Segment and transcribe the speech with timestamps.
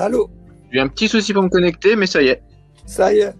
[0.00, 0.30] Allô
[0.72, 2.42] J'ai un petit souci pour me connecter, mais ça y est.
[2.86, 3.34] Ça y est,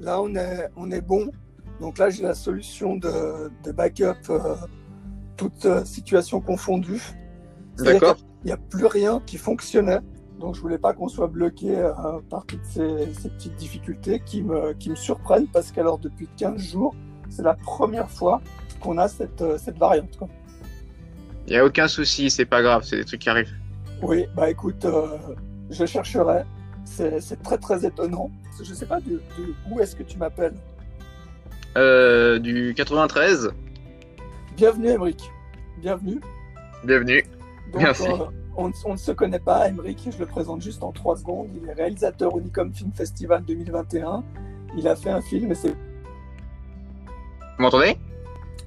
[0.00, 1.30] là on est, on est bon.
[1.80, 4.56] Donc là j'ai la solution de, de backup, euh,
[5.36, 7.00] toute euh, situation confondue.
[7.78, 8.16] D'accord.
[8.16, 10.00] qu'il n'y a plus rien qui fonctionnait.
[10.40, 11.92] Donc je voulais pas qu'on soit bloqué euh,
[12.28, 16.60] par toutes ces, ces petites difficultés qui me, qui me surprennent parce qu'alors depuis 15
[16.60, 16.94] jours,
[17.28, 18.40] c'est la première fois
[18.80, 20.18] qu'on a cette, euh, cette variante.
[21.46, 23.54] Il n'y a aucun souci, c'est pas grave, c'est des trucs qui arrivent.
[24.02, 25.18] Oui, bah écoute, euh,
[25.70, 26.42] je chercherai.
[26.84, 28.30] C'est très très étonnant.
[28.62, 30.54] Je sais pas de, de où est-ce que tu m'appelles?
[31.76, 33.52] Euh, du 93,
[34.56, 35.30] Bienvenue Emeric.
[35.80, 36.20] Bienvenue.
[36.84, 37.22] bienvenue.
[37.72, 38.08] Donc, Merci.
[38.08, 38.24] euh,
[38.56, 41.48] on, on ne se connaît pas, Emeric, je le présente juste en trois secondes.
[41.54, 44.24] Il est réalisateur au Nikon Film Festival 2021.
[44.76, 47.96] Il a fait un film et c'est Vous m'entendez?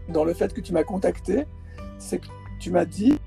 [0.10, 1.46] Dans le fait que tu m'as contacté,
[1.98, 2.28] c'est que
[2.60, 3.18] tu m'as dit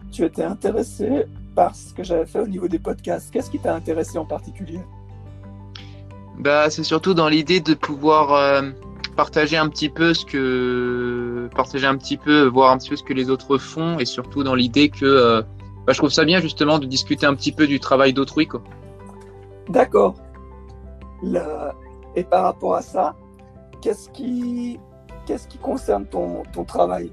[0.00, 3.30] que tu étais intéressé par ce que j'avais fait au niveau des podcasts.
[3.30, 4.80] Qu'est-ce qui t'a intéressé en particulier?
[6.38, 8.70] Bah, c'est surtout dans l'idée de pouvoir euh,
[9.16, 13.02] partager un petit peu ce que, partager un petit peu, voir un petit peu ce
[13.02, 15.42] que les autres font, et surtout dans l'idée que, euh,
[15.86, 18.48] bah, je trouve ça bien justement de discuter un petit peu du travail d'autrui.
[19.68, 20.14] D'accord.
[22.16, 23.14] Et par rapport à ça,
[23.80, 24.80] qu'est-ce qui,
[25.26, 27.10] qu'est-ce qui concerne ton, ton travail?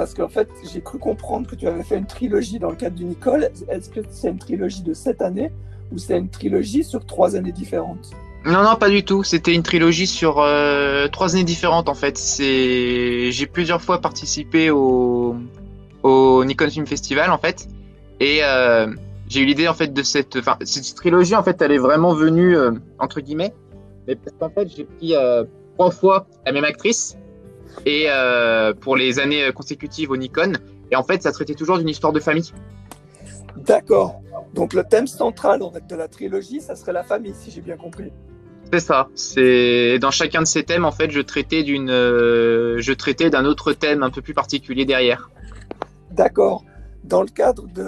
[0.00, 2.96] Parce qu'en fait, j'ai cru comprendre que tu avais fait une trilogie dans le cadre
[2.96, 3.50] du Nicole.
[3.68, 5.52] Est-ce que c'est une trilogie de cette année
[5.92, 8.08] ou c'est une trilogie sur trois années différentes?
[8.46, 9.24] Non, non, pas du tout.
[9.24, 12.16] C'était une trilogie sur euh, trois années différentes en fait.
[12.16, 15.36] C'est, j'ai plusieurs fois participé au
[16.02, 17.68] au Film Festival en fait,
[18.20, 18.86] et euh,
[19.28, 22.14] j'ai eu l'idée en fait de cette, enfin cette trilogie en fait, elle est vraiment
[22.14, 23.52] venue euh, entre guillemets,
[24.08, 25.12] mais parce qu'en fait j'ai pris
[25.74, 27.18] trois fois la même actrice
[27.86, 30.52] et euh, pour les années consécutives au Nikon,
[30.90, 32.52] et en fait ça traitait toujours d'une histoire de famille.
[33.56, 34.20] D'accord.
[34.54, 37.60] Donc le thème central en fait, de la trilogie, ça serait la famille, si j'ai
[37.60, 38.12] bien compris.
[38.72, 39.08] C'est ça.
[39.14, 43.44] C'est dans chacun de ces thèmes en fait, je traitais d'une, euh, je traitais d'un
[43.44, 45.30] autre thème un peu plus particulier derrière.
[46.10, 46.64] D'accord.
[47.04, 47.84] Dans le cadre de,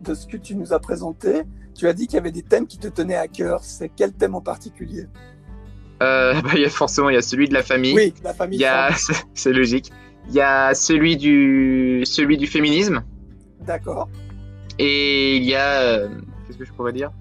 [0.00, 1.42] de ce que tu nous as présenté,
[1.74, 3.60] tu as dit qu'il y avait des thèmes qui te tenaient à cœur.
[3.62, 5.06] C'est quel thème en particulier?
[6.02, 7.94] Euh, bah, il y a forcément il y a celui de la famille.
[7.94, 8.58] Oui, la famille.
[8.58, 8.90] Il y a,
[9.34, 9.90] c'est logique.
[10.28, 13.04] Il y a celui du, celui du féminisme
[13.60, 14.08] D'accord.
[14.78, 16.08] et il y a, euh,
[16.46, 17.12] qu'est-ce que je pourrais dire,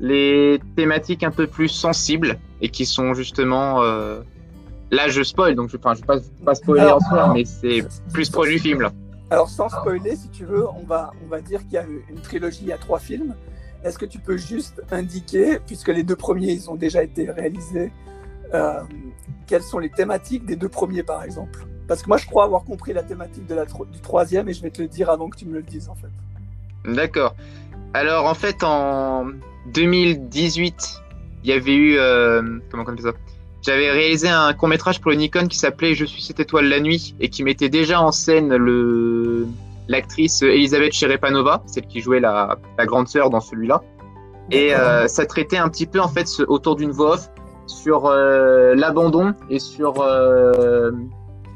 [0.00, 4.22] les thématiques un peu plus sensibles et qui sont justement, euh,
[4.90, 7.44] là je spoil donc je, enfin, je vais pas, pas spoiler Alors, en soi, mais
[7.44, 8.92] c'est plus proche du film là.
[9.30, 12.20] Alors sans spoiler, si tu veux, on va, on va dire qu'il y a une
[12.20, 13.36] trilogie, il y a trois films.
[13.84, 17.92] Est-ce que tu peux juste indiquer, puisque les deux premiers, ils ont déjà été réalisés,
[18.52, 18.80] euh,
[19.46, 21.66] quelles sont les thématiques des deux premiers, par exemple?
[21.88, 24.62] Parce que moi, je crois avoir compris la thématique de la du troisième, et je
[24.62, 26.08] vais te le dire avant que tu me le dises, en fait.
[26.84, 27.34] D'accord.
[27.92, 29.26] Alors en fait en
[29.74, 31.02] 2018,
[31.42, 33.12] il y avait eu euh, comment on ça?
[33.62, 36.80] J'avais réalisé un court métrage pour le Nikon qui s'appelait Je suis cette étoile la
[36.80, 39.46] nuit et qui mettait déjà en scène le
[39.90, 43.82] l'actrice Elisabeth Cherepanova, celle qui jouait la, la grande sœur dans celui-là.
[44.52, 47.28] Et euh, ça traitait un petit peu en fait ce- autour d'une voix off
[47.66, 50.90] sur euh, l'abandon et sur euh,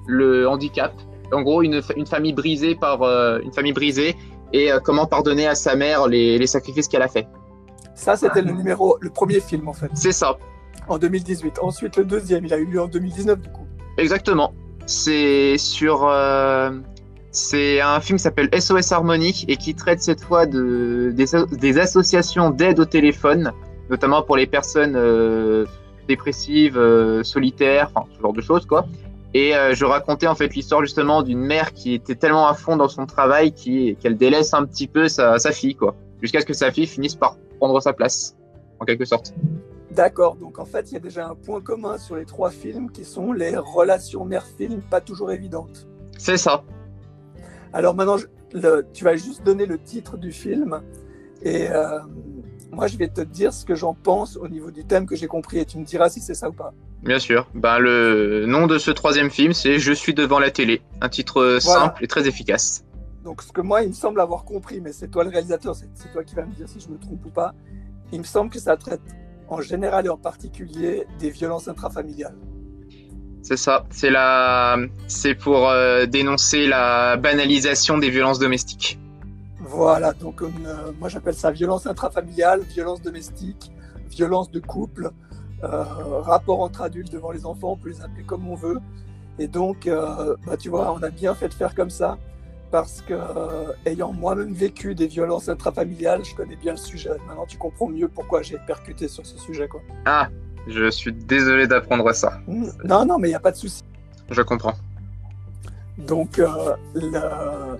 [0.07, 0.93] le handicap.
[1.33, 3.03] En gros, une, une famille brisée par
[3.41, 4.15] une famille brisée
[4.53, 7.27] et comment pardonner à sa mère les, les sacrifices qu'elle a fait.
[7.97, 10.37] Ça, c'était le numéro, le premier film, en fait, C'est ça,
[10.89, 11.59] en 2018.
[11.63, 13.67] Ensuite, le deuxième, il a eu lieu en 2019, du coup.
[13.97, 14.53] exactement.
[14.87, 16.05] C'est sur
[17.35, 21.27] c'est un film qui s'appelle SOS Harmony et qui traite cette fois de des,
[21.59, 23.53] des associations d'aide au téléphone,
[23.91, 25.67] notamment pour les personnes euh,
[26.07, 28.87] dépressives, euh, solitaires, enfin ce genre de choses quoi.
[29.35, 32.77] Et euh, je racontais en fait l'histoire justement d'une mère qui était tellement à fond
[32.77, 36.55] dans son travail qu'elle délaisse un petit peu sa, sa fille quoi, jusqu'à ce que
[36.55, 38.37] sa fille finisse par prendre sa place
[38.79, 39.35] en quelque sorte.
[39.91, 42.91] D'accord, donc en fait, il y a déjà un point commun sur les trois films
[42.93, 45.89] qui sont les relations mère-film pas toujours évidentes.
[46.17, 46.63] C'est ça.
[47.75, 50.81] Alors maintenant, je- le- tu vas juste donner le titre du film
[51.43, 51.99] et euh,
[52.73, 55.27] moi, je vais te dire ce que j'en pense au niveau du thème que j'ai
[55.27, 56.73] compris et tu me diras si c'est ça ou pas.
[57.03, 57.49] Bien sûr.
[57.55, 60.81] Ben, le nom de ce troisième film, c'est Je suis devant la télé.
[61.03, 61.81] Un titre Voilà.
[61.83, 62.85] simple et très efficace.
[63.25, 66.13] Donc, ce que moi, il me semble avoir compris, mais c'est toi le réalisateur, c'est
[66.13, 67.55] toi qui vas me dire si je me trompe ou pas.
[68.13, 69.01] Il me semble que ça traite
[69.49, 72.37] en général et en particulier des violences intrafamiliales.
[73.45, 73.85] C'est ça.
[73.91, 78.99] C'est la, c'est pour euh, dénoncer la banalisation des violences domestiques.
[79.61, 80.49] Voilà, donc euh,
[80.99, 83.71] moi j'appelle ça violence intrafamiliale, violence domestique,
[84.09, 85.11] violence de couple,
[85.63, 85.85] euh,
[86.23, 88.79] rapport entre adultes devant les enfants, on peut les appeler comme on veut.
[89.39, 92.19] Et donc, bah, tu vois, on a bien fait de faire comme ça,
[92.71, 93.15] parce que,
[93.85, 97.11] ayant moi-même vécu des violences intrafamiliales, je connais bien le sujet.
[97.27, 99.67] Maintenant, tu comprends mieux pourquoi j'ai percuté sur ce sujet.
[99.67, 99.81] Quoi.
[100.05, 100.29] Ah,
[100.67, 102.41] je suis désolé d'apprendre ça.
[102.47, 103.83] Non, non, mais il n'y a pas de souci.
[104.31, 104.75] Je comprends.
[105.99, 107.77] Donc, euh,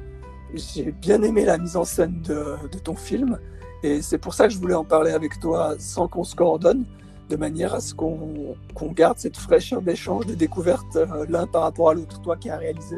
[0.55, 3.39] j'ai bien aimé la mise en scène de, de ton film.
[3.83, 6.85] Et c'est pour ça que je voulais en parler avec toi sans qu'on se coordonne,
[7.29, 8.57] de manière à ce qu'on
[8.93, 12.21] garde cette fraîcheur d'échange, de découverte euh, l'un par rapport à l'autre.
[12.21, 12.97] Toi qui as réalisé,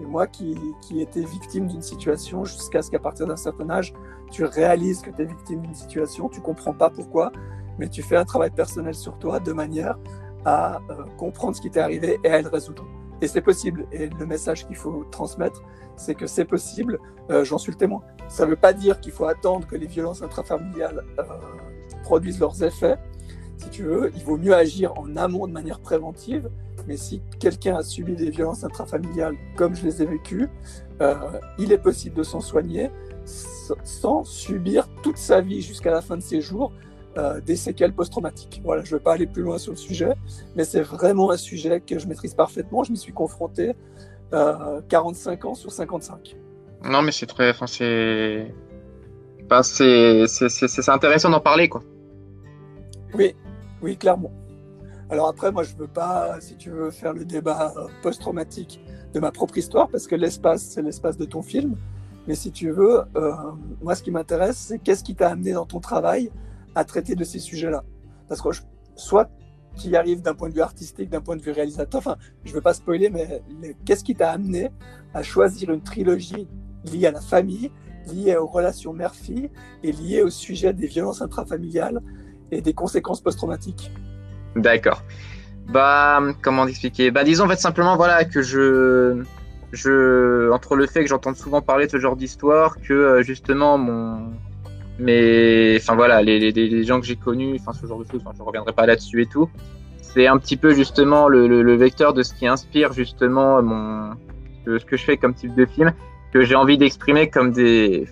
[0.00, 3.92] et moi qui, qui étais victime d'une situation jusqu'à ce qu'à partir d'un certain âge,
[4.30, 7.32] tu réalises que tu es victime d'une situation, tu comprends pas pourquoi,
[7.78, 9.98] mais tu fais un travail personnel sur toi de manière
[10.44, 12.86] à euh, comprendre ce qui t'est arrivé et à le résoudre.
[13.20, 13.86] Et c'est possible.
[13.90, 15.62] Et le message qu'il faut transmettre,
[15.96, 17.00] c'est que c'est possible.
[17.30, 18.02] Euh, j'en suis le témoin.
[18.28, 21.22] Ça ne veut pas dire qu'il faut attendre que les violences intrafamiliales euh,
[22.02, 22.96] produisent leurs effets.
[23.56, 26.48] Si tu veux, il vaut mieux agir en amont de manière préventive
[26.88, 30.48] mais si quelqu'un a subi des violences intrafamiliales comme je les ai vécues,
[31.02, 31.14] euh,
[31.58, 32.90] il est possible de s'en soigner
[33.84, 36.72] sans subir toute sa vie jusqu'à la fin de ses jours
[37.18, 38.60] euh, des séquelles post-traumatiques.
[38.64, 40.14] Voilà, je ne vais pas aller plus loin sur le sujet,
[40.56, 42.84] mais c'est vraiment un sujet que je maîtrise parfaitement.
[42.84, 43.74] Je m'y suis confronté
[44.32, 46.36] euh, 45 ans sur 55.
[46.84, 47.50] Non, mais c'est très.
[47.50, 48.54] Enfin, c'est.
[50.88, 51.82] Intéressant d'en parler, quoi.
[53.14, 53.34] Oui,
[53.82, 54.32] oui, clairement.
[55.10, 58.80] Alors après, moi, je veux pas, si tu veux, faire le débat euh, post-traumatique
[59.14, 61.76] de ma propre histoire, parce que l'espace, c'est l'espace de ton film.
[62.26, 63.32] Mais si tu veux, euh,
[63.80, 66.30] moi, ce qui m'intéresse, c'est qu'est-ce qui t'a amené dans ton travail
[66.74, 67.84] à traiter de ces sujets-là.
[68.28, 68.48] Parce que
[68.96, 69.30] soit
[69.76, 72.50] tu y arrives d'un point de vue artistique, d'un point de vue réalisateur, enfin, je
[72.50, 74.70] ne veux pas spoiler, mais qu'est-ce qui t'a amené
[75.14, 76.48] à choisir une trilogie
[76.84, 77.70] liée à la famille,
[78.12, 79.50] liée aux relations mère-fille
[79.82, 82.00] et liée au sujet des violences intrafamiliales
[82.50, 83.92] et des conséquences post-traumatiques?
[84.56, 85.02] D'accord.
[85.68, 89.22] Bah, comment expliquer Bah, disons en simplement voilà que je,
[89.72, 93.76] je, entre le fait que j'entends souvent parler de ce genre d'histoire, que euh, justement
[93.76, 94.32] mon,
[94.98, 98.42] mais, enfin voilà, les, les, gens que j'ai connus, enfin ce genre de choses, je
[98.42, 99.48] reviendrai pas là-dessus et tout.
[100.00, 104.12] C'est un petit peu justement le, le, vecteur de ce qui inspire justement mon,
[104.66, 105.92] ce que je fais comme type de film,
[106.32, 108.08] que j'ai envie d'exprimer comme des,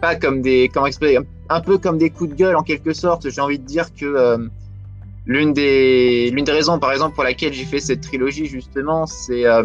[0.00, 3.28] pas comme des, comment expliquer, un peu comme des coups de gueule en quelque sorte.
[3.28, 4.38] J'ai envie de dire que euh,
[5.26, 9.46] l'une des, l'une des raisons, par exemple, pour laquelle j'ai fait cette trilogie, justement, c'est
[9.46, 9.64] euh,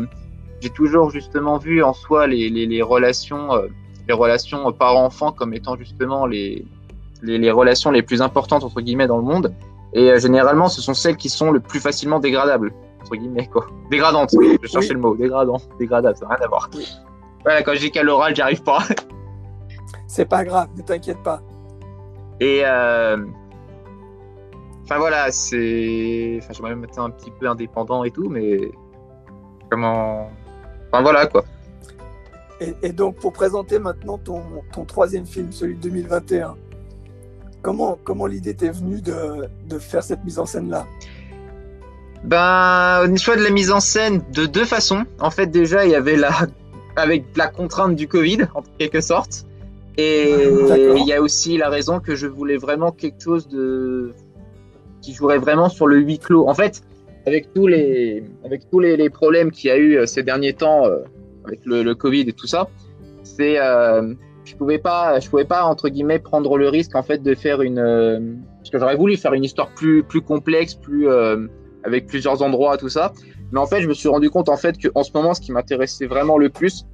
[0.61, 3.67] j'ai toujours justement vu en soi les, les, les relations, euh,
[4.07, 6.65] les relations parents-enfants comme étant justement les,
[7.21, 9.53] les, les, relations les plus importantes entre guillemets dans le monde.
[9.93, 13.67] Et euh, généralement, ce sont celles qui sont le plus facilement dégradables entre guillemets quoi.
[13.89, 14.31] Dégradantes.
[14.61, 15.15] je cherchais le mot.
[15.15, 16.69] Dégradant, dégradable, ça n'a rien à voir.
[17.43, 18.79] Voilà, quand je dis qu'à l'oral, j'y arrive pas.
[20.07, 21.41] C'est pas grave, ne t'inquiète pas.
[22.39, 23.17] Et euh,
[24.89, 26.39] Enfin voilà, c'est.
[26.41, 28.71] Enfin, j'aimerais même être un petit peu indépendant et tout, mais.
[29.69, 30.29] Comment.
[30.87, 31.43] Enfin voilà quoi.
[32.59, 34.41] Et, donc, pour présenter maintenant ton,
[34.73, 36.55] ton, troisième film, celui de 2021,
[37.61, 40.87] comment, comment l'idée t'est venue de, de, faire cette mise en scène-là?
[42.23, 45.03] Ben, au choix de la mise en scène de deux façons.
[45.19, 46.31] En fait, déjà, il y avait la.
[46.95, 49.45] Avec la contrainte du Covid, en quelque sorte.
[49.97, 50.33] Et
[50.95, 54.13] il y a aussi la raison que je voulais vraiment quelque chose de
[55.01, 56.47] qui jouerait vraiment sur le huis clos.
[56.49, 56.81] En fait,
[57.25, 60.85] avec tous les, avec tous les, problèmes qu'il y a eu euh, ces derniers temps,
[60.85, 60.99] euh,
[61.47, 62.67] avec le, Covid et tout ça,
[63.23, 64.13] c'est, euh,
[64.45, 67.61] je pouvais pas, je pouvais pas entre guillemets prendre le risque en fait de faire
[67.61, 71.07] une, parce que j'aurais voulu faire une histoire plus, plus complexe, plus
[71.83, 73.13] avec plusieurs endroits, tout ça.
[73.51, 75.41] Mais en fait, je me suis rendu compte en fait que en ce moment, ce
[75.41, 76.85] qui m'intéressait vraiment le plus,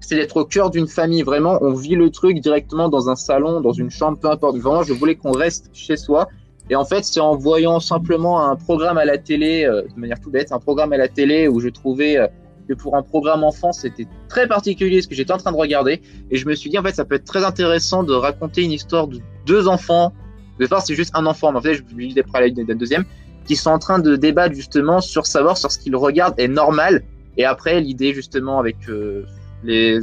[0.00, 1.22] c'est d'être au cœur d'une famille.
[1.22, 4.56] Vraiment, on vit le truc directement dans un salon, dans une chambre, peu importe.
[4.56, 6.28] Vraiment, je voulais qu'on reste chez soi
[6.70, 10.20] et en fait, c'est en voyant simplement un programme à la télé, euh, de manière
[10.20, 12.26] tout bête, un programme à la télé où je trouvais euh,
[12.68, 16.00] que pour un programme enfant, c'était très particulier ce que j'étais en train de regarder.
[16.30, 18.72] Et je me suis dit, en fait, ça peut être très intéressant de raconter une
[18.72, 20.12] histoire de deux enfants.
[20.58, 23.04] De part, c'est juste un enfant, mais en fait, je vais juste à la deuxième,
[23.46, 27.02] qui sont en train de débattre justement sur savoir sur ce qu'ils regardent est normal.
[27.36, 29.24] Et après, l'idée justement avec euh,
[29.64, 29.98] les,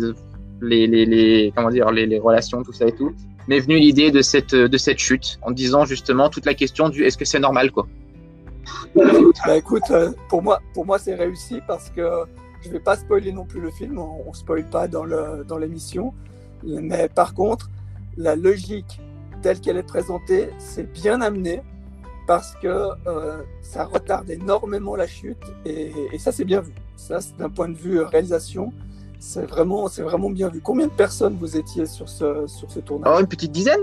[0.61, 3.13] les, les, comment dire, les relations, tout ça et tout,
[3.49, 7.03] m'est venue l'idée de cette, de cette chute en disant justement toute la question du
[7.03, 7.87] est-ce que c'est normal quoi.
[8.95, 12.01] Bah écoute, euh, pour moi, pour moi c'est réussi parce que
[12.61, 15.57] je vais pas spoiler non plus le film, on, ne spoil pas dans le dans
[15.57, 16.13] l'émission,
[16.63, 17.69] mais par contre
[18.17, 18.99] la logique
[19.41, 21.61] telle qu'elle est présentée, c'est bien amené
[22.27, 26.73] parce que euh, ça retarde énormément la chute et, et ça c'est bien vu.
[26.95, 28.73] Ça, d'un point de vue réalisation,
[29.19, 30.61] c'est vraiment, c'est vraiment bien vu.
[30.61, 33.13] Combien de personnes vous étiez sur ce, sur ce tournage?
[33.15, 33.81] Oh, Une petite dizaine?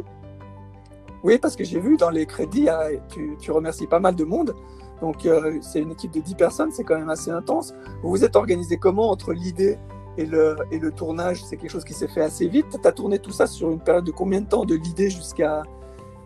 [1.23, 4.25] Oui, parce que j'ai vu dans les crédits, ah, tu, tu, remercies pas mal de
[4.25, 4.55] monde.
[5.01, 7.75] Donc, euh, c'est une équipe de 10 personnes, c'est quand même assez intense.
[8.03, 9.79] Vous vous êtes organisé comment entre l'idée
[10.19, 12.67] et le, et le tournage, c'est quelque chose qui s'est fait assez vite.
[12.71, 15.63] Tu as tourné tout ça sur une période de combien de temps de l'idée jusqu'à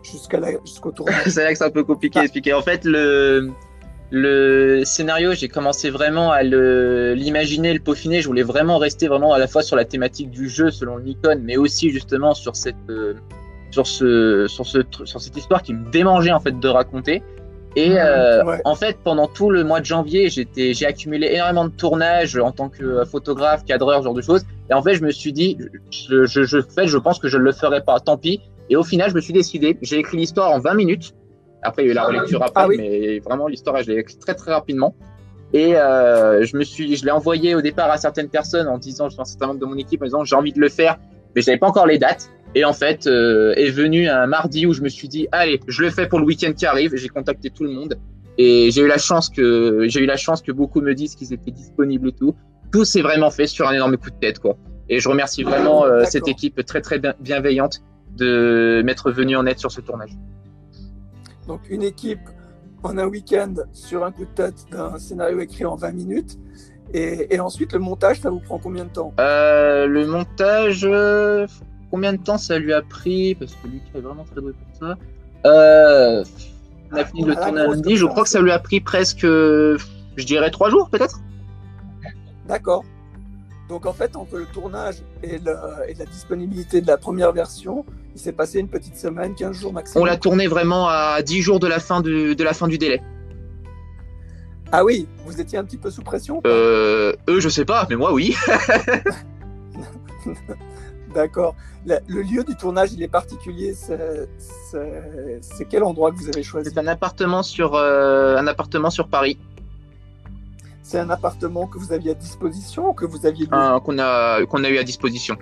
[0.03, 1.23] jusqu'à jusqu'au tournage?
[1.27, 2.53] C'est là que c'est un peu compliqué à expliquer.
[2.53, 3.51] En fait, le,
[4.11, 8.21] le scénario, j'ai commencé vraiment à l'imaginer, le, peaufiner.
[8.21, 11.41] Je voulais vraiment rester vraiment à la fois sur la thématique du jeu selon Nikon,
[11.43, 13.15] mais aussi justement sur cette, euh,
[13.71, 17.23] sur ce, sur ce, sur cette histoire qui me démangeait en fait de raconter.
[17.75, 21.71] Et euh, en fait, pendant tout le mois de janvier, j'étais, j'ai accumulé énormément de
[21.71, 24.43] tournages en tant que photographe, cadreur, ce genre de choses.
[24.69, 25.57] Et en fait, je me suis dit,
[25.89, 27.99] je, je, je, fait, je pense que je ne le ferai pas.
[27.99, 28.41] Tant pis.
[28.69, 29.77] Et au final, je me suis décidé.
[29.81, 31.13] J'ai écrit l'histoire en 20 minutes.
[31.61, 34.17] Après, il y a eu la relecture après, ah mais vraiment l'histoire, je l'ai écrit
[34.17, 34.95] très très rapidement.
[35.53, 39.09] Et euh, je me suis, je l'ai envoyé au départ à certaines personnes en disant,
[39.09, 40.97] je pense un certain membre de mon équipe, en disant j'ai envie de le faire,
[41.35, 42.31] mais j'avais pas encore les dates.
[42.53, 45.81] Et en fait, euh, est venu un mardi où je me suis dit, allez, je
[45.81, 46.95] le fais pour le week-end qui arrive.
[46.95, 47.97] J'ai contacté tout le monde
[48.37, 51.33] et j'ai eu la chance que j'ai eu la chance que beaucoup me disent qu'ils
[51.33, 52.35] étaient disponibles et tout.
[52.71, 54.57] Tout s'est vraiment fait sur un énorme coup de tête, quoi.
[54.89, 57.81] Et je remercie vraiment euh, cette équipe très très bienveillante
[58.17, 60.11] de m'être venue en aide sur ce tournage.
[61.47, 62.19] Donc une équipe
[62.83, 66.37] en un week-end sur un coup de tête d'un scénario écrit en 20 minutes.
[66.93, 69.13] Et, ensuite, le montage, ça vous prend combien de temps?
[69.17, 70.85] Euh, Le montage,
[71.91, 74.87] combien de temps ça lui a pris Parce que Lucas est vraiment très doué pour
[74.87, 74.97] ça.
[75.45, 76.23] Euh,
[76.91, 77.97] on a fini le tourner lundi.
[77.97, 79.77] Je crois que ça lui a pris presque, je
[80.25, 81.19] dirais, trois jours peut-être.
[82.47, 82.83] D'accord.
[83.69, 88.33] Donc en fait, entre le tournage et, la disponibilité de la première version, il s'est
[88.33, 90.01] passé une petite semaine, 15 jours maximum.
[90.01, 92.77] On l'a tourné vraiment à 10 jours de la fin du, de la fin du
[92.77, 93.01] délai.
[94.73, 97.95] Ah oui, vous étiez un petit peu sous pression euh, Eux, je sais pas, mais
[97.95, 98.35] moi, oui.
[101.13, 101.55] D'accord.
[101.85, 103.73] Le, lieu du tournage, il est particulier.
[103.73, 106.69] C'est quel endroit que vous avez choisi?
[106.71, 109.37] C'est un appartement sur euh, un appartement sur Paris.
[110.83, 114.63] C'est un appartement que vous aviez à disposition ou que vous aviez qu'on a qu'on
[114.63, 115.37] a eu à disposition.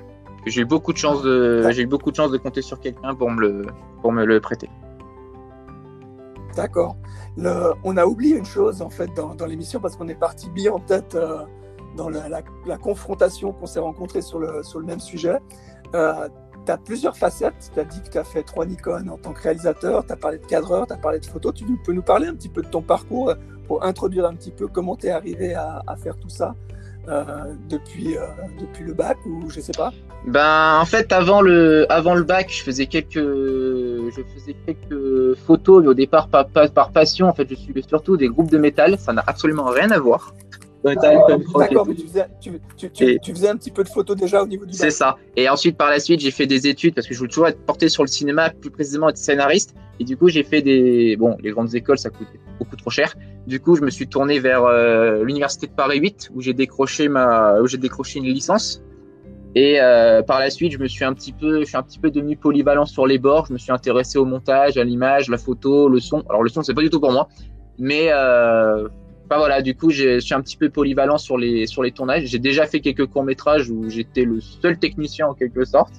[0.46, 3.16] J'ai eu beaucoup de chance de j'ai eu beaucoup de chance de compter sur quelqu'un
[3.16, 3.66] pour me le
[4.02, 4.70] pour me le prêter.
[6.56, 6.96] D'accord.
[7.84, 10.72] On a oublié une chose en fait dans, dans l'émission parce qu'on est parti bien
[10.72, 11.16] en tête.
[11.16, 11.46] Euh,
[12.00, 15.38] dans la, confrontation qu'on s'est rencontrés sur le, même sujet.
[15.94, 16.27] Euh,
[16.65, 17.72] tu as plusieurs facettes.
[17.74, 20.15] Tu as dit que tu as fait trois Nikon en tant que réalisateur, tu as
[20.15, 21.51] parlé de cadreur, tu as parlé de photo.
[21.51, 23.34] Tu peux nous parler un petit peu de ton parcours
[23.68, 26.56] pour introduire un petit peu comment tu es arrivé à, faire tout ça
[27.08, 28.25] euh, depuis, euh,
[28.60, 29.91] depuis le bac ou je sais pas?
[30.27, 35.84] Ben en fait avant le, avant le bac je faisais quelques, je faisais quelques photos
[35.84, 38.98] mais au départ par, par passion en fait je suivais surtout des groupes de métal
[39.00, 40.34] ça n'a absolument rien à voir.
[40.84, 42.08] D'accord, mais tu
[43.34, 45.18] faisais, un petit peu de photos déjà au niveau du C'est ça.
[45.36, 47.60] Et ensuite, par la suite, j'ai fait des études parce que je voulais toujours être
[47.66, 49.76] porté sur le cinéma, plus précisément être scénariste.
[50.00, 51.18] Et du coup, j'ai fait des.
[51.18, 53.16] Bon, les grandes écoles, ça coûte beaucoup trop cher.
[53.48, 57.10] Du coup, je me suis tourné vers euh, l'Université de Paris 8 où j'ai décroché,
[57.10, 57.60] ma...
[57.60, 58.82] où j'ai décroché une licence.
[59.56, 62.00] Et euh, par la suite, je me suis un petit peu, je suis un petit
[62.00, 63.48] peu devenu polyvalent sur les bords.
[63.48, 66.24] Je me suis intéressé au montage, à l'image, la photo, le son.
[66.30, 67.28] Alors le son, c'est pas du tout pour moi,
[67.80, 68.88] mais euh,
[69.38, 72.26] voilà, du coup, je suis un petit peu polyvalent sur les, sur les tournages.
[72.26, 75.94] J'ai déjà fait quelques courts-métrages où j'étais le seul technicien en quelque sorte.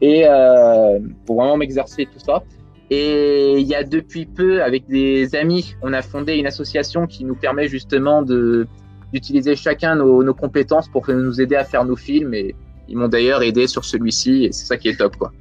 [0.00, 2.42] Et euh, pour vraiment m'exercer tout ça.
[2.90, 7.24] Et il y a depuis peu, avec des amis, on a fondé une association qui
[7.24, 8.66] nous permet justement de
[9.12, 12.32] d'utiliser chacun nos, nos, compétences pour nous aider à faire nos films.
[12.32, 12.54] Et
[12.88, 14.44] ils m'ont d'ailleurs aidé sur celui-ci.
[14.44, 15.32] Et c'est ça qui est top, quoi.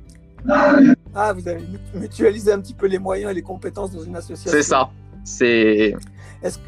[1.13, 1.61] Ah, vous avez
[1.93, 4.51] mutualisé un petit peu les moyens et les compétences dans une association.
[4.51, 4.89] C'est ça.
[5.23, 5.95] C'est.
[6.41, 6.63] Est-ce que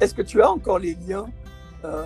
[0.00, 1.26] est-ce que tu as encore les liens
[1.84, 2.02] euh,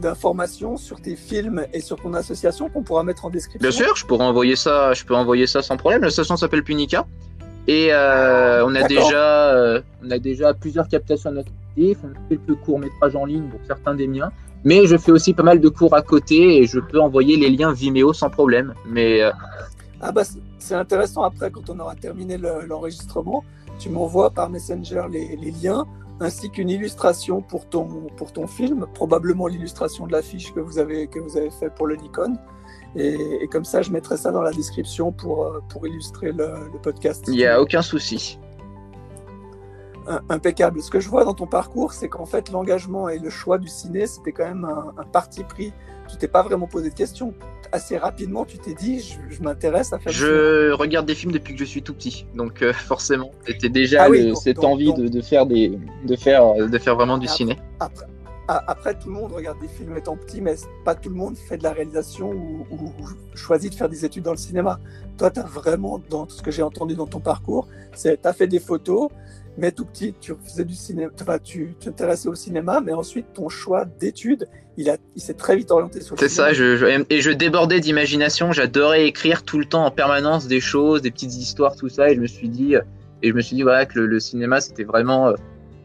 [0.00, 3.68] d'informations sur tes films et sur ton association qu'on pourra mettre en description?
[3.68, 6.02] Bien sûr, je pourrais envoyer ça, je peux envoyer ça sans problème.
[6.02, 7.06] L'association s'appelle Punica
[7.66, 12.60] et euh, on a déjà, euh, on a déjà plusieurs captations actifs, on a quelques
[12.60, 14.30] courts métrages en ligne pour certains des miens.
[14.64, 17.50] Mais je fais aussi pas mal de cours à côté et je peux envoyer les
[17.50, 18.74] liens Vimeo sans problème.
[18.86, 19.20] Mais
[20.00, 20.22] ah bah
[20.58, 23.44] c'est intéressant après quand on aura terminé l'enregistrement,
[23.78, 25.86] tu m'envoies par Messenger les, liens
[26.20, 31.06] ainsi qu'une illustration pour ton, pour ton film, probablement l'illustration de l'affiche que vous avez
[31.06, 32.36] que vous avez fait pour le Nikon.
[32.96, 37.24] Et, comme ça, je mettrai ça dans la description pour, euh, pour illustrer le, podcast.
[37.28, 38.38] Il n'y a aucun souci.
[40.28, 40.82] Impeccable.
[40.82, 43.68] Ce que je vois dans ton parcours, c'est qu'en fait, l'engagement et le choix du
[43.68, 45.72] ciné, c'était quand même un, parti pris.
[46.08, 47.34] Tu t'es pas vraiment posé de questions
[47.70, 50.10] assez rapidement, tu t'es dit, je, m'intéresse à faire.
[50.10, 54.04] Je regarde des films depuis que je suis tout petit, donc euh, forcément, c'était déjà
[54.04, 57.58] ah cette envie de, faire des, de faire, de faire vraiment du ciné.
[58.48, 61.58] Après, tout le monde regarde des films étant petit, mais pas tout le monde fait
[61.58, 62.92] de la réalisation ou,
[63.34, 64.80] choisit de faire des études dans le cinéma.
[65.18, 68.32] Toi, tu as vraiment, dans ce que j'ai entendu dans ton parcours, c'est tu as
[68.32, 69.10] fait des photos,
[69.58, 73.48] mais tout petit, tu faisais du cinéma, enfin, tu t'intéressais au cinéma, mais ensuite ton
[73.50, 77.04] choix d'études, il, a, il s'est très vite orienté sur le C'est ça, je, je-
[77.10, 81.34] et je débordais d'imagination, j'adorais écrire tout le temps en permanence des choses, des petites
[81.34, 82.76] histoires, tout ça, et je me suis dit,
[83.22, 85.34] et je me suis dit voilà que le, le cinéma c'était vraiment, euh,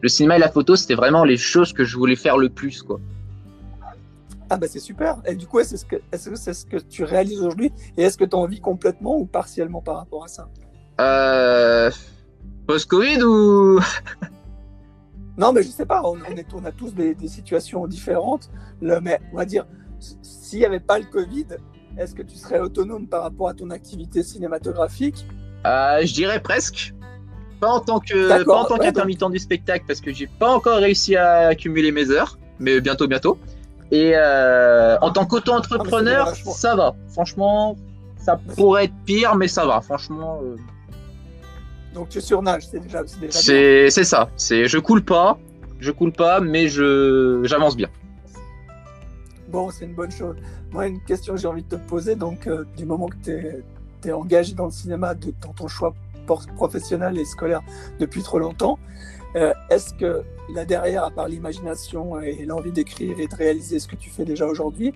[0.00, 2.82] le cinéma et la photo c'était vraiment les choses que je voulais faire le plus
[2.82, 3.00] quoi.
[4.50, 5.16] Ah bah c'est super.
[5.26, 8.18] Et du coup, est-ce que est-ce que c'est ce que tu réalises aujourd'hui Et est-ce
[8.18, 10.48] que tu en vis complètement ou partiellement par rapport à ça?
[11.00, 11.90] Euh,
[12.66, 13.80] Post-Covid ou
[15.36, 16.02] Non, mais je sais pas.
[16.04, 18.50] On, on est, on a tous des, des situations différentes.
[18.80, 19.66] Le, mais on va dire,
[20.22, 21.46] s'il n'y avait pas le Covid,
[21.98, 25.26] est-ce que tu serais autonome par rapport à ton activité cinématographique?
[25.66, 26.94] Euh, je dirais presque.
[27.60, 30.50] Pas en tant que pas en tant ouais, qu'intermittent du spectacle parce que j'ai pas
[30.50, 33.38] encore réussi à accumuler mes heures, mais bientôt bientôt.
[33.90, 36.94] Et euh, en tant qu'auto-entrepreneur, Ah, ça va.
[37.08, 37.76] Franchement,
[38.18, 39.80] ça pourrait être pire, mais ça va.
[39.80, 40.56] Franchement, euh,
[41.94, 43.90] Donc tu surnages, c'est déjà, c'est déjà bien.
[43.90, 44.28] c'est ça.
[44.36, 45.38] C'est je coule pas,
[45.80, 47.88] je coule pas, mais je j'avance bien.
[49.48, 50.34] Bon, c'est une bonne chose.
[50.72, 54.08] Moi, une question que j'ai envie de te poser, donc euh, du moment que tu
[54.08, 55.94] es, engagé dans le cinéma, de- dans ton choix
[56.56, 57.60] professionnel et scolaire
[58.00, 58.78] depuis trop longtemps,
[59.36, 60.22] euh, est-ce que
[60.54, 64.24] là derrière, à part l'imagination et l'envie d'écrire et de réaliser ce que tu fais
[64.24, 64.92] déjà aujourd'hui,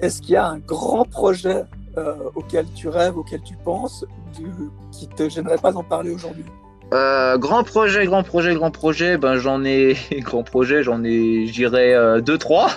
[0.00, 1.64] est-ce qu'il y a un grand projet
[1.98, 4.04] euh, auquel tu rêves, auquel tu penses,
[4.36, 4.46] du,
[4.92, 6.44] qui te gênerait pas d'en parler aujourd'hui
[6.92, 9.16] Euh, grand projet, grand projet, grand projet.
[9.18, 12.68] Ben j'en ai grand projet, j'en ai, je dirais euh, deux trois.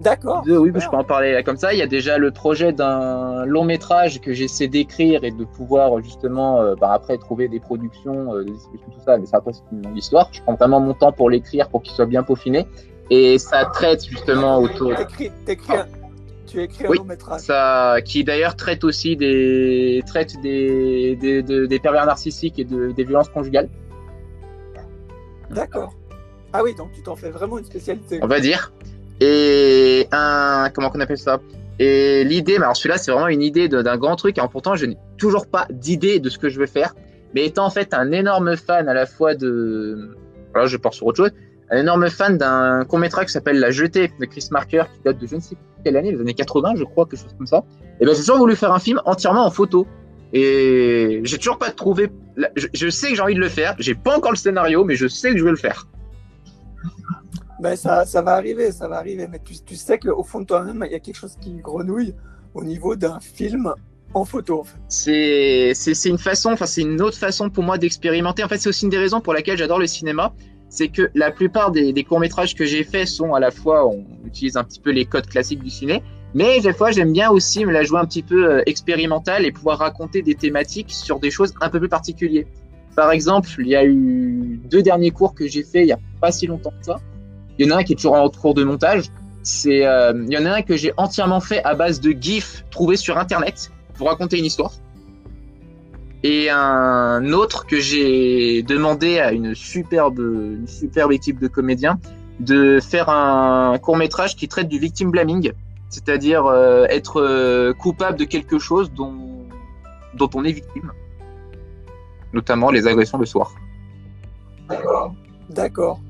[0.00, 0.42] D'accord.
[0.46, 0.80] Deux, oui, super.
[0.82, 1.72] je peux en parler comme ça.
[1.72, 6.00] Il y a déjà le projet d'un long métrage que j'essaie d'écrire et de pouvoir
[6.02, 9.18] justement euh, bah, après trouver des productions, euh, des distributions, tout ça.
[9.18, 10.28] Mais ça après c'est une longue histoire.
[10.32, 12.64] Je prends vraiment mon temps pour l'écrire pour qu'il soit bien peaufiné
[13.10, 15.86] et ça traite justement autour T'écris- t'écris un-
[16.48, 17.40] tu écris un Oui, long métrage.
[17.42, 22.90] ça qui d'ailleurs traite aussi des traite des des, des, des pervers narcissiques et de,
[22.92, 23.68] des violences conjugales,
[25.50, 25.94] D'accord.
[26.52, 28.20] Ah oui, donc tu t'en fais vraiment une spécialité.
[28.22, 28.72] on va dire.
[29.20, 31.40] Et un comment qu'on appelle ça?
[31.78, 34.36] Et l'idée, mais alors celui-là, c'est vraiment une idée d'un grand truc.
[34.38, 36.94] Alors pourtant, je n'ai toujours pas d'idée de ce que je veux faire.
[37.34, 40.16] Mais étant en fait un énorme fan à la fois de.
[40.52, 41.32] Voilà, je pars sur autre chose.
[41.70, 45.26] Un énorme fan d'un court-métrage qui s'appelle La Jetée de Chris Marker, qui date de
[45.26, 47.64] je ne sais quelle année, les années 80, je crois, quelque chose comme ça.
[48.00, 49.86] Et ben, j'ai toujours voulu faire un film entièrement en photo.
[50.32, 52.10] Et j'ai toujours pas trouvé.
[52.56, 53.74] Je, je sais que j'ai envie de le faire.
[53.78, 55.86] J'ai pas encore le scénario, mais je sais que je veux le faire.
[57.60, 59.26] Ben, ça, ça va arriver, ça va arriver.
[59.28, 62.14] Mais tu, tu sais qu'au fond de toi-même, il y a quelque chose qui grenouille
[62.54, 63.72] au niveau d'un film
[64.14, 64.60] en photo.
[64.60, 65.74] En fait.
[65.74, 68.84] c'est une façon enfin c'est une autre façon pour moi d'expérimenter en fait c'est aussi
[68.84, 70.32] une des raisons pour laquelle j'adore le cinéma
[70.68, 73.86] c'est que la plupart des, des courts métrages que j'ai faits sont à la fois
[73.86, 76.02] on utilise un petit peu les codes classiques du ciné
[76.34, 79.52] mais des fois j'aime bien aussi me la jouer un petit peu euh, expérimentale et
[79.52, 82.44] pouvoir raconter des thématiques sur des choses un peu plus particulières.
[82.94, 85.98] Par exemple il y a eu deux derniers cours que j'ai fait il y a
[86.20, 86.96] pas si longtemps que ça.
[87.58, 89.04] Il y en a un qui est toujours en cours de montage.
[89.42, 92.64] C'est euh, il y en a un que j'ai entièrement fait à base de gifs
[92.70, 94.72] trouvés sur internet pour raconter une histoire.
[96.24, 101.98] Et un autre que j'ai demandé à une superbe, une superbe équipe de comédiens
[102.40, 105.52] de faire un court métrage qui traite du victim blaming,
[105.88, 109.14] c'est-à-dire euh, être euh, coupable de quelque chose dont,
[110.14, 110.92] dont on est victime,
[112.32, 113.54] notamment les agressions le soir.
[115.50, 116.00] D'accord.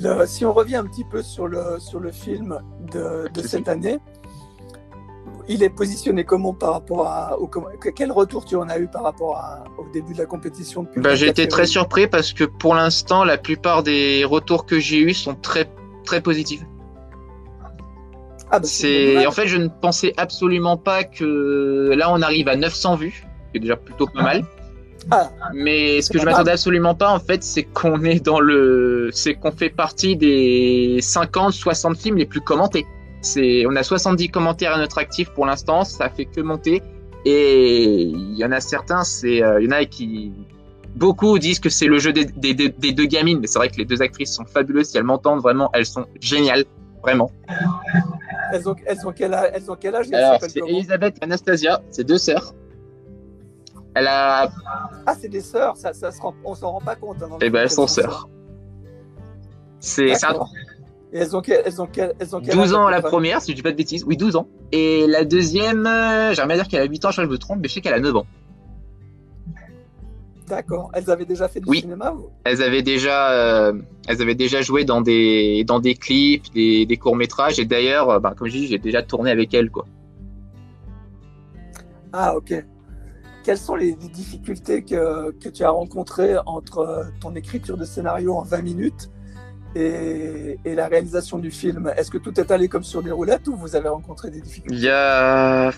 [0.00, 2.58] Le- si on revient un petit peu sur le, sur le film
[2.92, 3.98] de, cette année,
[5.48, 7.38] il est positionné comment par rapport à.
[7.38, 7.48] Au,
[7.94, 11.14] quel retour tu en as eu par rapport à- au début de la compétition Bah,
[11.14, 14.98] j'ai 24 été très surpris parce que pour l'instant, la plupart des retours que j'ai
[15.00, 15.68] eus sont très
[16.04, 16.62] très positifs.
[18.50, 22.56] Ah, bah, C'est en fait, je ne pensais absolument pas que là on arrive à
[22.56, 24.44] 900 vues, qui est déjà plutôt pas mal.
[25.10, 29.10] Ah, Mais ce que je m'attendais absolument pas en fait, c'est qu'on est dans le,
[29.12, 32.86] c'est qu'on fait partie des 50, 60 films les plus commentés.
[33.24, 36.82] C'est, on a 70 commentaires à notre actif pour l'instant, ça fait que monter.
[37.24, 40.32] Et il y en a certains, c'est, euh, il y en a qui,
[40.94, 43.68] beaucoup disent que c'est le jeu des, des, des- des deux gamines, mais c'est vrai
[43.70, 44.88] que les deux actrices sont fabuleuses.
[44.90, 46.64] Si elles m'entendent vraiment, elles sont géniales,
[47.02, 47.30] vraiment.
[48.52, 51.80] elles, ont, elles, ont quel âge, elles ont quel âge Alors, c'est Elisabeth et Anastasia,
[51.90, 52.52] c'est deux sœurs.
[53.94, 54.50] Elle a,
[55.06, 57.22] Ah, c'est des sœurs, ça, ça se rend, on s'en rend pas compte.
[57.22, 58.28] hein, eh ben, elles sont sœurs.
[59.80, 60.34] C'est, c'est un.
[61.14, 63.40] Et elles ont quel, elles ont quel, elles ont quel 12 âge, ans la première,
[63.40, 64.02] si je dis pas de bêtises.
[64.04, 64.48] Oui, 12 ans.
[64.72, 67.38] Et la deuxième, euh, j'aimerais dire qu'elle a 8 ans, je crois que je me
[67.38, 68.26] trompe, mais je sais qu'elle a 9 ans.
[70.48, 70.90] D'accord.
[70.92, 71.82] Elles avaient déjà fait du Oui.
[71.82, 72.30] cinéma ou...
[72.42, 76.96] Elles avaient déjà, euh, elles avaient déjà joué dans des, dans des clips, des, des
[76.96, 77.60] courts-métrages.
[77.60, 79.86] Et d'ailleurs, euh, ben, comme je dis, j'ai déjà tourné avec elles, quoi.
[82.12, 82.54] Ah, ok.
[83.44, 88.42] quelles sont les, difficultés que, que, tu as rencontrées entre ton écriture de scénario en
[88.42, 89.10] 20 minutes
[89.74, 93.48] et, et la réalisation du film Est-ce que tout est allé comme sur des roulettes
[93.48, 94.76] ou vous avez rencontré des difficultés?
[94.76, 95.72] Il y a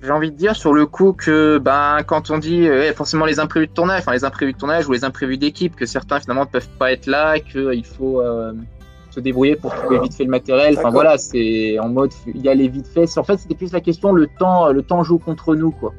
[0.00, 3.40] j'ai envie de dire sur le coup que ben quand on dit euh, forcément les
[3.40, 6.44] imprévus de tournage, enfin les imprévus de tournage ou les imprévus d'équipe, que certains finalement
[6.44, 8.52] ne peuvent pas être là, qu'il faut euh,
[9.10, 10.78] se débrouiller pour trouver vite fait le matériel.
[10.78, 13.18] Enfin voilà, c'est en mode il y a les vite fait.
[13.18, 15.92] En fait, c'était plus la question le temps, le temps joue contre nous quoi.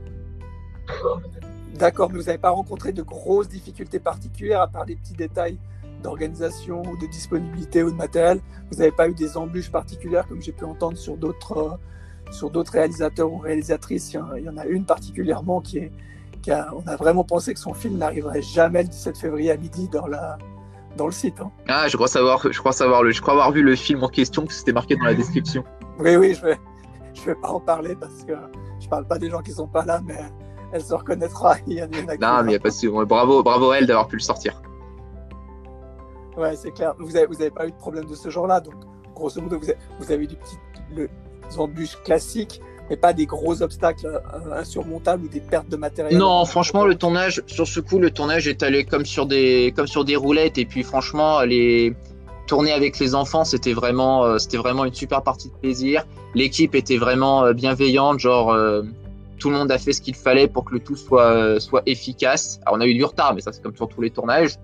[1.75, 5.57] D'accord, mais vous n'avez pas rencontré de grosses difficultés particulières à part des petits détails
[6.01, 8.39] d'organisation ou de disponibilité ou de matériel.
[8.71, 11.77] Vous n'avez pas eu des embûches particulières comme j'ai pu entendre sur d'autres euh,
[12.31, 14.13] sur d'autres réalisateurs ou réalisatrices.
[14.13, 15.91] Il y, en a une particulièrement qui est,
[16.41, 19.57] qui a, on a vraiment pensé que son film n'arriverait jamais le 17 février à
[19.57, 20.37] midi dans, la,
[20.95, 21.39] dans le site.
[21.41, 21.51] Hein.
[21.67, 24.09] Ah, je crois savoir, je crois savoir le, je crois avoir vu le film en
[24.09, 25.63] question que c'était marqué dans la description.
[25.99, 26.57] Oui, oui, je vais,
[27.13, 28.33] je vais pas en parler parce que
[28.79, 30.19] je parle pas des gens qui sont pas là, mais
[30.71, 31.55] elle se reconnaîtra.
[31.67, 34.07] Il y a, non, mais il y a pas de bravo, bravo à elle d'avoir
[34.07, 34.61] pu le sortir.
[36.39, 36.95] Ouais, c'est clair.
[36.97, 38.75] Vous avez, vous avez pas eu de problème de ce genre-là, donc
[39.13, 40.55] grosso modo, vous avez, vous avez du petit,
[40.95, 41.09] le,
[41.57, 46.17] embûches classiques, mais pas des gros obstacles euh, insurmontables ou des pertes de matériel.
[46.17, 49.87] Non, franchement, le tournage, sur ce coup, le tournage est allé comme sur des, comme
[49.87, 50.57] sur des roulettes.
[50.57, 51.93] Et puis, franchement, les
[52.47, 56.05] tourner avec les enfants, c'était vraiment, euh, c'était vraiment une super partie de plaisir.
[56.35, 58.55] L'équipe était vraiment euh, bienveillante, genre
[59.39, 62.59] tout le monde a fait ce qu'il fallait pour que le tout soit, soit efficace.
[62.65, 64.55] Alors, on a eu du retard, mais ça, c'est comme sur tous les tournages.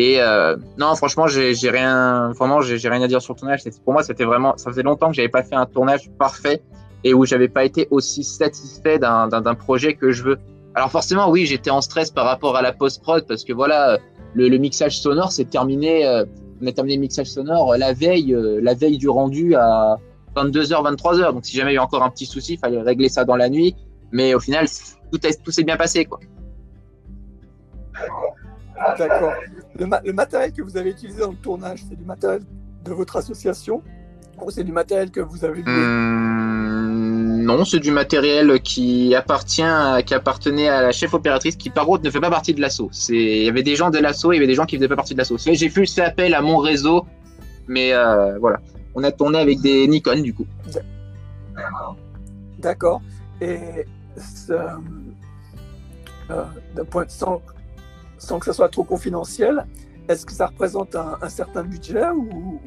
[0.00, 3.64] Et euh, non, franchement, j'ai rien, vraiment, j'ai rien à dire sur le tournage.
[3.82, 6.62] Pour moi, c'était vraiment, ça faisait longtemps que j'avais pas fait un tournage parfait
[7.02, 10.38] et où j'avais pas été aussi satisfait d'un projet que je veux.
[10.76, 13.98] Alors forcément, oui, j'étais en stress par rapport à la post prod parce que voilà,
[14.34, 16.06] le, mixage sonore s'est terminé.
[16.06, 16.24] Euh,
[16.62, 19.96] on a terminé le mixage sonore la veille, euh, la veille du rendu à
[20.36, 21.32] 22h, 23h.
[21.32, 23.34] Donc si jamais il y a encore un petit souci, il fallait régler ça dans
[23.34, 23.74] la nuit.
[24.12, 24.68] Mais au final,
[25.10, 26.20] tout, tout s'est bien passé, quoi.
[28.96, 29.32] D'accord.
[29.78, 32.42] Le, matériel que vous avez utilisé dans le tournage, c'est du matériel
[32.84, 33.82] de votre association
[34.40, 35.72] ou c'est du matériel que vous avez loué?
[35.72, 39.62] Hmm, Non, c'est du matériel qui appartient,
[40.04, 42.90] qui appartenait à la chef opératrice, qui par contre ne fait pas partie de l'assaut.
[43.08, 44.88] Il y avait des gens de l'assaut, il y avait des gens qui ne faisaient
[44.88, 45.36] pas partie de l'assaut.
[45.38, 47.06] J'ai fait appel à mon réseau,
[47.66, 48.60] mais euh, voilà.
[48.94, 50.46] On a tourné avec des Nikon du coup.
[52.58, 53.00] D'accord.
[53.40, 53.84] Et
[54.50, 57.57] euh, d'un point de vue
[58.18, 59.66] sans que ça soit trop confidentiel,
[60.08, 62.60] est-ce que ça représente un, certain budget ou,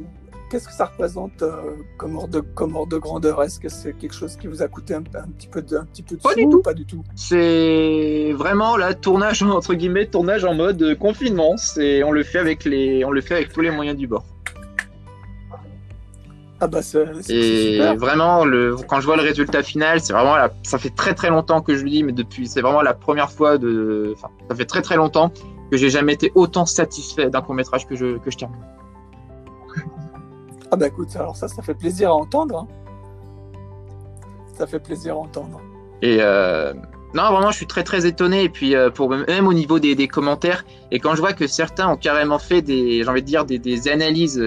[0.49, 3.41] qu'est-ce que ça représente euh, comme, ordre de, comme de grandeur?
[3.41, 6.03] Est-ce que c'est quelque chose qui vous a coûté un, petit peu de, un petit
[6.03, 6.61] peu de pas du tout.
[6.61, 7.03] Pas du tout?
[7.15, 11.57] C'est vraiment là tournage entre guillemets tournage en mode confinement.
[11.57, 14.25] C'est on le fait avec les on le fait avec tous les moyens du bord.
[16.63, 20.78] Ah bah c'est, et vraiment le quand je vois le résultat final, c'est vraiment ça
[20.78, 23.58] fait très très longtemps que je le dis, mais depuis c'est vraiment la première fois
[23.58, 25.32] de, enfin, ça fait très très longtemps
[25.71, 28.62] que j'ai jamais été autant satisfait d'un court métrage que je que je termine.
[30.69, 32.60] Ah bah écoute, alors ça, ça fait plaisir à entendre.
[32.60, 32.67] Hein.
[34.56, 35.60] Ça fait plaisir à entendre.
[36.04, 36.74] Et euh,
[37.15, 38.43] non, vraiment, je suis très très étonné.
[38.43, 41.47] Et puis, euh, pour même au niveau des, des, commentaires, et quand je vois que
[41.47, 44.39] certains ont carrément fait des, j'ai envie de dire, des, des analyses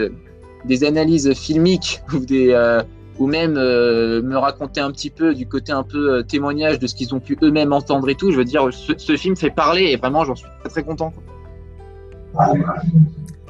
[0.65, 2.83] des analyses filmiques ou des euh,
[3.19, 6.87] ou même euh, me raconter un petit peu du côté un peu euh, témoignage de
[6.89, 8.33] ce qu'ils ont pu eux-mêmes entendre et tout.
[8.33, 11.13] Je veux dire, ce, film fait parler et vraiment, j'en suis très très content.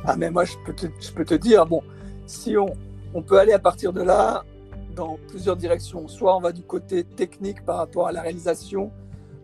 [0.06, 1.80] Ah mais moi, je peux te, je peux te dire, bon,
[2.26, 2.74] si on,
[3.14, 4.44] on peut aller à partir de là
[4.94, 6.08] dans plusieurs directions.
[6.08, 8.92] Soit on va du côté technique par rapport à la réalisation.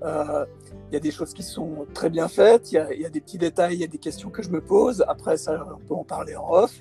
[0.03, 3.21] Il y a des choses qui sont très bien faites, il y, y, a des
[3.21, 5.05] petits détails, il y a des questions que je me pose.
[5.09, 6.81] Après, ça, on peut en parler en off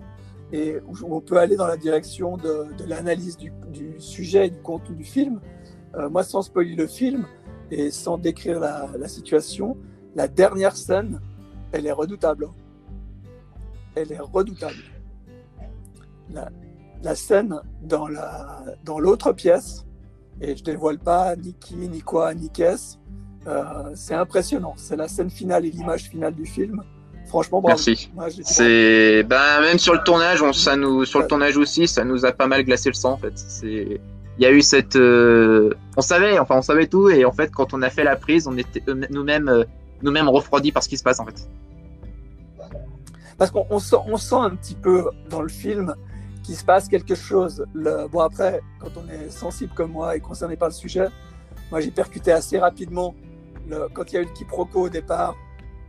[0.52, 3.52] et on peut aller dans la direction de, l'analyse du,
[4.00, 5.40] sujet et du contenu du film.
[5.96, 7.26] Euh, moi, sans spoiler le film
[7.72, 9.78] et sans décrire la, situation,
[10.16, 11.22] la dernière scène,
[11.72, 12.50] elle est redoutable.
[13.96, 14.84] Elle est redoutable.
[17.02, 19.86] La, scène dans la dans l'autre pièce,
[20.42, 22.98] et je dévoile pas ni qui, ni quoi, ni qu'est-ce,
[23.48, 24.74] euh, c'est impressionnant.
[24.78, 26.84] C'est la scène finale et l'image finale du film.
[27.30, 27.78] Franchement, bravo.
[27.78, 28.12] Merci.
[28.42, 32.26] c'est ben même sur le tournage, on, ça nous sur le tournage aussi, ça nous
[32.26, 33.34] a pas mal glacé le sang en fait.
[33.36, 34.02] C'est
[34.40, 37.52] il y a eu cette euh, on savait enfin on savait tout et en fait
[37.52, 39.64] quand on a fait la prise, on était nous-mêmes euh,
[40.02, 41.48] nous-mêmes refroidis par ce qui se passe en fait.
[43.38, 45.96] Parce qu'on sent, on sent un petit peu dans le film
[46.44, 47.64] qu'il se passe quelque chose.
[47.74, 51.08] Le, bon après, quand on est sensible comme moi et concerné par le sujet,
[51.70, 53.14] moi j'ai percuté assez rapidement
[53.68, 55.36] le, quand il y a eu le quiproquo au départ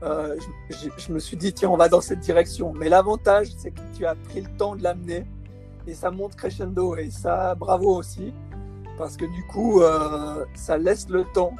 [0.02, 0.36] euh,
[0.70, 2.72] je, me suis dit, tiens, on va dans cette direction.
[2.74, 5.26] Mais l'avantage, c'est que tu as pris le temps de l'amener
[5.86, 6.96] et ça monte crescendo.
[6.96, 8.32] Et ça, bravo aussi,
[8.98, 11.54] parce que du coup, euh, ça laisse le temps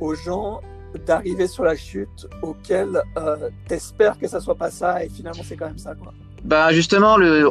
[0.00, 0.60] aux gens
[1.06, 5.54] d'arriver sur la chute auquel euh, t'espères que ça soit pas ça et finalement c'est
[5.56, 6.12] quand même ça quoi.
[6.42, 7.48] Bah justement le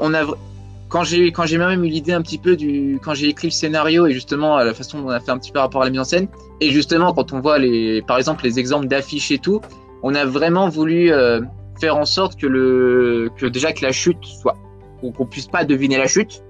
[0.89, 3.53] quand j'ai quand j'ai même eu l'idée un petit peu du quand j'ai écrit le
[3.53, 5.91] scénario et justement la façon dont on a fait un petit peu rapport à la
[5.91, 6.27] mise en scène
[6.59, 9.61] et justement quand on voit les par exemple les exemples d'affiches et tout
[10.03, 11.41] on a vraiment voulu euh,
[11.79, 14.55] faire en sorte que le que déjà que la chute soit
[15.01, 16.43] qu'on puisse pas deviner la chute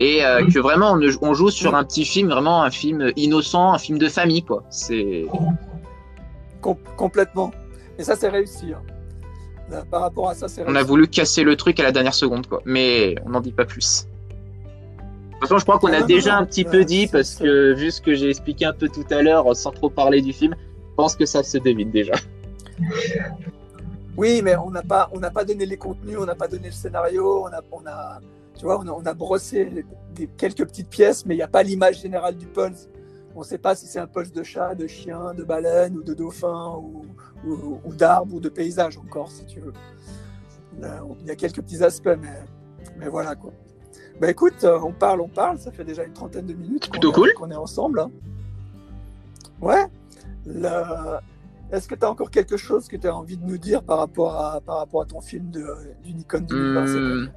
[0.00, 3.72] et euh, que vraiment on, on, joue sur un petit film vraiment un film innocent
[3.72, 4.62] un film de famille quoi.
[4.70, 5.26] C'est
[6.96, 7.50] complètement.
[7.98, 8.82] Et ça c'est réussi hein.
[9.70, 12.14] Là, par rapport à ça c'est on a voulu casser le truc à la dernière
[12.14, 12.62] seconde quoi.
[12.64, 14.06] Mais on n'en dit pas plus.
[14.06, 17.06] De toute façon je crois qu'on a Ah, déjà non, un petit euh, peu dit
[17.06, 20.20] parce que vu ce que j'ai expliqué un peu tout à l'heure sans trop parler
[20.20, 22.14] du film je pense que ça se devine déjà
[24.16, 26.66] Oui, mais on n'a pas, on n'a pas donné les contenus, on n'a pas donné
[26.66, 28.20] le scénario, on a, on a,
[28.56, 31.48] tu vois, on a, on a brossé des, quelques petites pièces, mais il n'y a
[31.48, 32.88] pas l'image générale du pulse.
[33.36, 36.02] On ne sait pas si c'est un pulse de chat, de chien, de baleine ou
[36.02, 37.04] de dauphin ou,
[37.46, 39.72] ou, ou d'arbre ou de paysage encore, si tu veux.
[41.20, 42.42] Il y a quelques petits aspects, mais,
[42.98, 43.52] mais voilà quoi.
[44.20, 46.98] Bah écoute, euh, on parle, on parle, ça fait déjà une trentaine de minutes qu'on
[47.08, 47.32] est- cool.
[47.34, 48.00] qu'on est ensemble.
[48.00, 48.10] hein.
[49.60, 49.86] Ouais.
[50.44, 51.18] Le-
[51.70, 53.98] Est-ce que tu as encore quelque chose que tu as envie de nous dire par
[53.98, 55.66] rapport à, par rapport à ton film de,
[56.02, 57.30] du Nikon 2020 cette Hmm.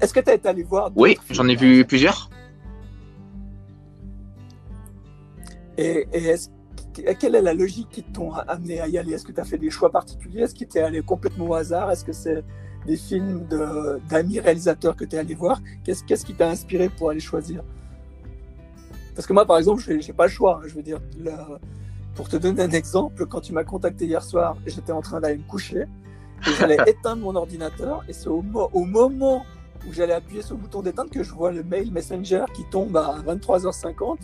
[0.00, 2.28] Est-ce que tu as été allé voir oui j'en ai vu plusieurs
[5.78, 6.48] Et, et est-ce-
[7.18, 9.12] quelle est la logique qui t'ont amené à y aller?
[9.12, 10.40] Est-ce que tu as fait des choix particuliers?
[10.42, 11.90] Est-ce que tu es allé complètement au hasard?
[11.90, 12.42] Est-ce que c'est
[12.86, 15.60] des films de- d'amis réalisateurs que tu es allé voir?
[15.84, 17.62] Qu'est-ce qu'est-ce qui t'a inspiré pour aller choisir?
[19.14, 20.60] Parce que moi, par exemple, je n'ai pas le choix.
[20.62, 20.66] hein.
[20.68, 21.58] Je veux dire, le-
[22.16, 25.36] pour te donner un exemple, quand tu m'as contacté hier soir, j'étais en train d'aller
[25.38, 28.02] me coucher et j'allais éteindre mon ordinateur.
[28.08, 29.44] Et c'est au, mo- au moment
[29.88, 32.96] où j'allais appuyer sur le bouton d'éteindre que je vois le mail Messenger qui tombe
[32.96, 34.16] à 23h50.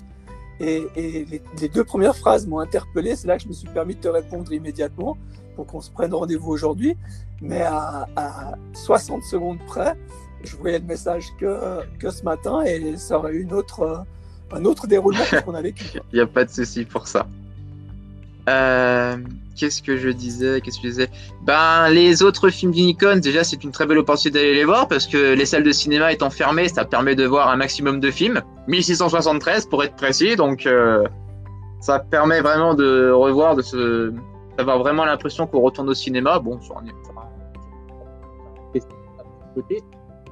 [0.61, 3.15] Et, et les, les deux premières phrases m'ont interpellé.
[3.17, 5.17] C'est là que je me suis permis de te répondre immédiatement
[5.57, 6.97] pour qu'on se prenne rendez-vous aujourd'hui.
[7.41, 9.95] Mais à, à 60 secondes près,
[10.45, 14.05] je voyais le message que, que ce matin et ça aurait eu une autre,
[14.53, 15.85] un autre déroulement qu'on a vécu.
[16.13, 17.27] Il n'y a pas de souci pour ça.
[18.49, 19.17] Euh,
[19.57, 21.09] Qu'est-ce que je disais Qu'est-ce que je disais?
[21.43, 25.07] Ben, les autres films d'Unicon, déjà, c'est une très belle opportunité d'aller les voir parce
[25.07, 28.41] que les salles de cinéma étant fermées, ça permet de voir un maximum de films.
[28.69, 31.07] 1673 pour être précis, donc euh,
[31.81, 34.13] ça permet vraiment de revoir, de se,
[34.57, 36.39] d'avoir vraiment l'impression qu'on retourne au cinéma.
[36.39, 36.85] Bon, sur un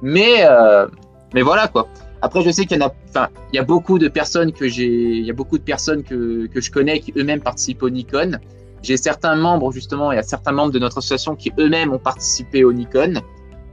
[0.01, 0.87] mais euh,
[1.33, 1.87] mais voilà quoi.
[2.21, 4.67] Après, je sais qu'il y en a, enfin, il y a beaucoup de personnes que
[4.67, 7.89] j'ai, il y a beaucoup de personnes que, que je connais qui eux-mêmes participent au
[7.89, 8.37] Nikon.
[8.83, 11.99] J'ai certains membres, justement, il y a certains membres de notre association qui eux-mêmes ont
[11.99, 13.21] participé au Nikon.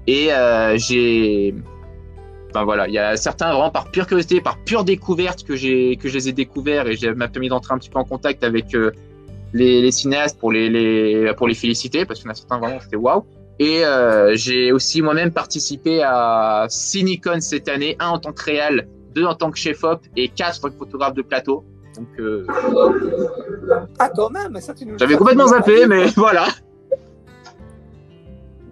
[0.07, 1.55] Et euh, j'ai,
[2.51, 5.97] enfin voilà, il y a certains vraiment par pure curiosité, par pure découverte que j'ai,
[5.97, 8.43] que je les ai découverts et j'ai m'a permis d'entrer un petit peu en contact
[8.43, 8.93] avec euh,
[9.53, 12.81] les, cinéastes pour les, les, pour les féliciter parce qu'il y en a certains vraiment
[12.81, 13.25] c'était waouh.
[13.59, 18.45] Et euh, j'ai aussi moi-même participé à six Nikon cette année, un en tant que
[18.45, 21.65] réal, deux en tant que chef-op et quatre en tant que photographe de plateau.
[21.97, 22.47] Donc euh,
[23.99, 26.47] Ah, quand même ça, tu nous j'avais complètement zappé, mais voilà.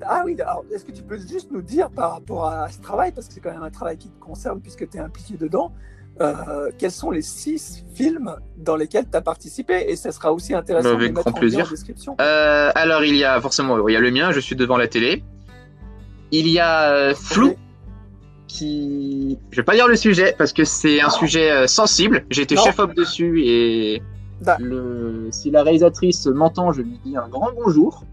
[0.09, 3.11] Ah oui, alors est-ce que tu peux juste nous dire par rapport à ce travail,
[3.11, 5.73] parce que c'est quand même un travail qui te concerne puisque tu es impliqué dedans,
[6.21, 9.87] euh, quels sont les six films dans lesquels tu as participé?
[9.89, 11.67] Et ça sera aussi intéressant Avec de les mettre grand en lien plaisir.
[11.67, 12.17] en description.
[12.21, 14.89] Euh, alors il y a forcément, il y a le mien, je suis devant la
[14.89, 15.23] télé.
[16.33, 17.55] Il y a euh, Flou,
[18.49, 22.25] qui, je vais pas dire le sujet parce que c'est un sujet euh, sensible.
[22.31, 22.65] J'ai été Non.
[22.65, 24.03] chef-op dessus et
[24.59, 28.05] le, si la réalisatrice m'entend, je lui dis un grand bonjour.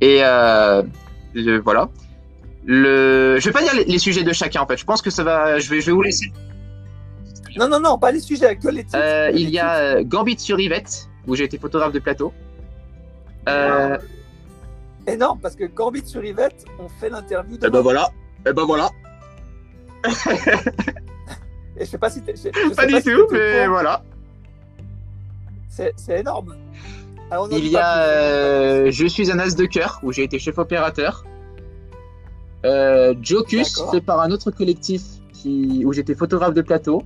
[0.00, 0.20] Et
[1.64, 1.88] voilà.
[2.64, 4.76] Le, je vais pas dire les, les sujets de chacun en fait.
[4.76, 6.32] Je pense que ça va, je vais, je vais vous laisser.
[7.56, 8.98] Non, non, non, pas les sujets, que les titres.
[9.00, 12.32] Euh, il y a euh, Gambit sur Yvette où j'ai été photographe de plateau.
[13.48, 13.96] Euh,
[15.06, 17.70] Et non, parce que Gambit sur Yvette, on fait l'interview et demain.
[17.70, 18.10] ben voilà.
[18.46, 18.90] Et ben voilà.
[21.76, 22.34] Et je sais pas si t'es-
[22.76, 24.02] Pas du tout, mais voilà.
[25.68, 26.56] C'est énorme.
[27.30, 30.58] Alors, Il y a euh, Je suis un as de cœur où j'ai été chef
[30.58, 31.24] opérateur.
[32.64, 37.02] Euh, Jocus fait par un autre collectif qui, où j'étais photographe de plateau.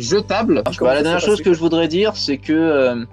[0.00, 0.62] Jetable.
[0.64, 3.04] Bah, la dernière chose que je voudrais dire, c'est que euh,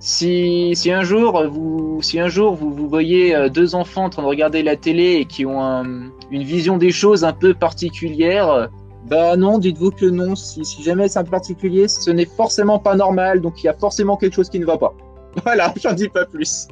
[0.00, 4.10] si, si un jour vous si un jour vous, vous voyez euh, deux enfants en
[4.10, 7.54] train de regarder la télé et qui ont un- une vision des choses un peu
[7.54, 8.66] particulière, euh,
[9.08, 10.36] bah non, dites-vous que non.
[10.36, 13.68] Si, si jamais c'est un peu particulier, ce n'est forcément pas normal, donc il y
[13.68, 14.92] a forcément quelque chose qui ne va pas.
[15.44, 16.66] Voilà, j'en dis pas plus.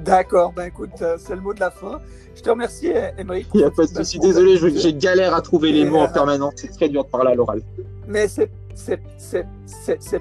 [0.00, 2.00] D'accord, ben écoute, euh, c'est le mot de la fin.
[2.34, 3.46] Je te remercie, Emery.
[3.54, 6.54] Il n'y a pas de souci, désolé, j'ai galère à trouver les mots en permanence,
[6.56, 7.62] c'est très dur de parler à l'oral.
[8.06, 8.98] Mais c'est c'est-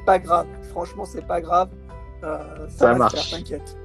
[0.06, 0.46] pas grave.
[0.72, 1.70] Franchement, c'est pas grave.
[2.24, 2.38] Euh,
[2.70, 3.32] Ça se marche.
[3.32, 3.78] T'inquiète.